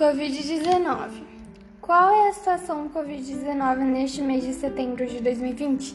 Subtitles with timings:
[0.00, 1.24] Covid-19.
[1.78, 5.94] Qual é a situação do Covid-19 neste mês de setembro de 2020?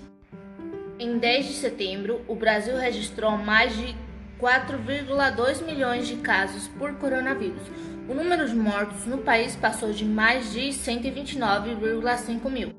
[1.00, 3.96] Em 10 de setembro, o Brasil registrou mais de
[4.40, 7.64] 4,2 milhões de casos por coronavírus.
[8.08, 12.76] O número de mortos no país passou de mais de 129,5 mil.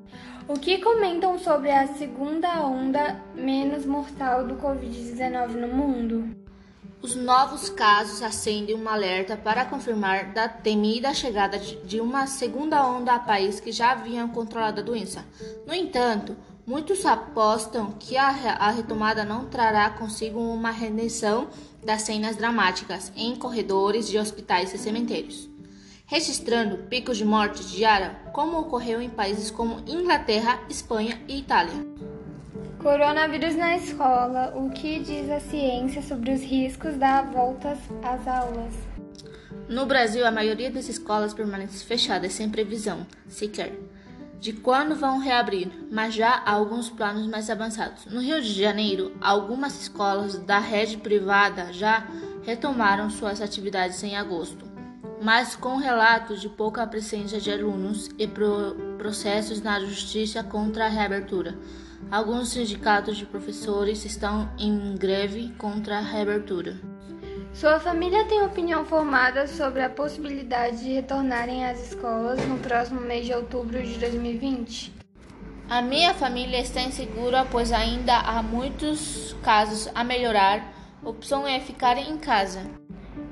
[0.46, 6.45] O que comentam sobre a segunda onda menos mortal do Covid-19 no mundo?
[7.02, 13.14] Os novos casos acendem um alerta para confirmar da temida chegada de uma segunda onda
[13.14, 15.24] a país que já haviam controlado a doença.
[15.66, 16.34] No entanto,
[16.66, 21.48] muitos apostam que a retomada não trará consigo uma redenção
[21.84, 25.48] das cenas dramáticas em corredores de hospitais e cemitérios,
[26.06, 32.15] registrando picos de morte diária, como ocorreu em países como Inglaterra, Espanha e Itália.
[32.86, 34.52] Coronavírus na escola.
[34.54, 38.72] O que diz a ciência sobre os riscos da volta às aulas?
[39.68, 43.76] No Brasil, a maioria das escolas permanece fechadas sem previsão sequer
[44.38, 48.06] de quando vão reabrir, mas já há alguns planos mais avançados.
[48.06, 52.06] No Rio de Janeiro, algumas escolas da rede privada já
[52.44, 54.64] retomaram suas atividades em agosto,
[55.20, 60.88] mas com relatos de pouca presença de alunos e pro processos na justiça contra a
[60.88, 61.58] reabertura.
[62.10, 66.76] Alguns sindicatos de professores estão em greve contra a reabertura.
[67.52, 73.26] Sua família tem opinião formada sobre a possibilidade de retornarem às escolas no próximo mês
[73.26, 74.92] de outubro de 2020?
[75.68, 80.72] A minha família está insegura, pois ainda há muitos casos a melhorar.
[81.02, 82.62] A opção é ficar em casa.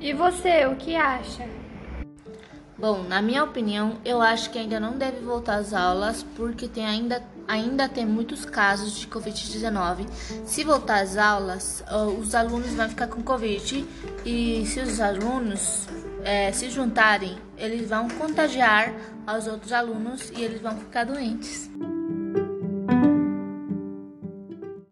[0.00, 1.46] E você, o que acha?
[2.76, 6.84] Bom, na minha opinião, eu acho que ainda não deve voltar às aulas porque tem
[6.84, 10.06] ainda, ainda tem muitos casos de Covid-19.
[10.44, 11.84] Se voltar às aulas,
[12.18, 13.86] os alunos vão ficar com Covid
[14.24, 15.86] e se os alunos
[16.24, 18.92] é, se juntarem, eles vão contagiar
[19.24, 21.70] aos outros alunos e eles vão ficar doentes.